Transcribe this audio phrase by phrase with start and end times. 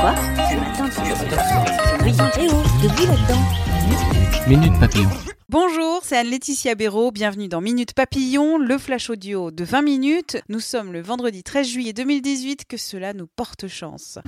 [0.00, 1.00] Quoi Ce matin, tu
[2.38, 4.48] Eh oh, debout là-dedans.
[4.48, 5.08] Minute Papillon.
[5.48, 7.10] Bonjour, c'est Anne-Laetitia Béraud.
[7.10, 10.36] Bienvenue dans Minute Papillon, le flash audio de 20 minutes.
[10.48, 12.66] Nous sommes le vendredi 13 juillet 2018.
[12.66, 14.18] Que cela nous porte chance.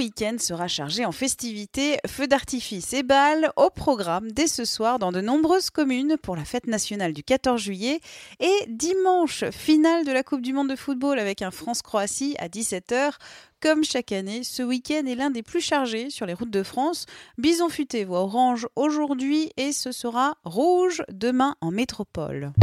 [0.00, 5.12] Week-end sera chargé en festivités, feux d'artifice et balles au programme dès ce soir dans
[5.12, 8.00] de nombreuses communes pour la fête nationale du 14 juillet
[8.40, 13.12] et dimanche, finale de la Coupe du Monde de football avec un France-Croatie à 17h.
[13.60, 17.04] Comme chaque année, ce week-end est l'un des plus chargés sur les routes de France.
[17.36, 22.54] Bison futé voit orange aujourd'hui et ce sera rouge demain en métropole.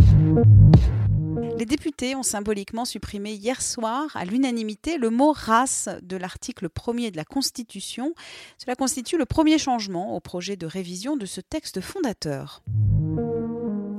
[1.68, 7.12] Les députés ont symboliquement supprimé hier soir, à l'unanimité, le mot race de l'article 1er
[7.12, 8.14] de la Constitution.
[8.58, 12.64] Cela constitue le premier changement au projet de révision de ce texte fondateur.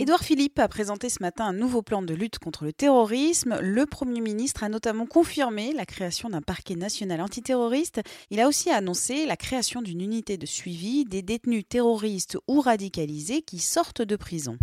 [0.00, 3.58] Édouard Philippe a présenté ce matin un nouveau plan de lutte contre le terrorisme.
[3.60, 8.00] Le Premier ministre a notamment confirmé la création d'un parquet national antiterroriste.
[8.30, 13.42] Il a aussi annoncé la création d'une unité de suivi des détenus terroristes ou radicalisés
[13.42, 14.56] qui sortent de prison.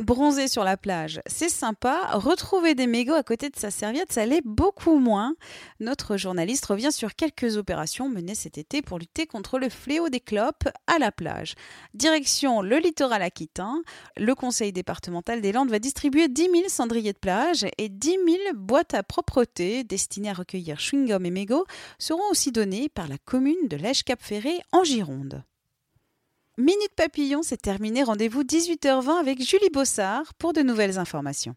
[0.00, 2.08] Bronzer sur la plage, c'est sympa.
[2.12, 5.34] Retrouver des mégots à côté de sa serviette, ça l'est beaucoup moins.
[5.80, 10.20] Notre journaliste revient sur quelques opérations menées cet été pour lutter contre le fléau des
[10.20, 11.54] clopes à la plage.
[11.94, 13.82] Direction le littoral aquitain.
[14.16, 18.18] Le conseil départemental des Landes va distribuer 10 000 cendriers de plage et 10 000
[18.54, 21.66] boîtes à propreté destinées à recueillir chewing-gum et mégots
[21.98, 25.44] seront aussi données par la commune de Lège-Cap-Ferré en Gironde.
[26.58, 28.02] Minute Papillon, c'est terminé.
[28.02, 31.54] Rendez-vous 18h20 avec Julie Bossard pour de nouvelles informations.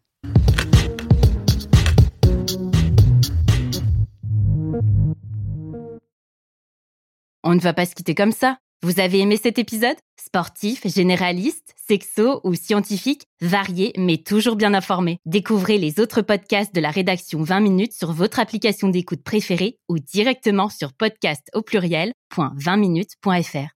[7.44, 8.56] On ne va pas se quitter comme ça.
[8.82, 9.96] Vous avez aimé cet épisode?
[10.18, 15.18] Sportif, généraliste, sexo ou scientifique, varié mais toujours bien informé.
[15.26, 19.98] Découvrez les autres podcasts de la rédaction 20 minutes sur votre application d'écoute préférée ou
[19.98, 23.75] directement sur podcast au pluriel.20minutes.fr.